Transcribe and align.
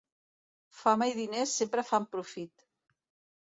Fama 0.77 1.07
i 1.11 1.13
diners 1.19 1.53
sempre 1.59 1.85
fan 1.91 2.09
profit. 2.17 2.67